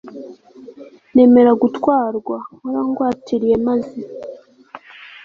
[1.13, 3.97] nemera gutwarwa, warangwatiriye maze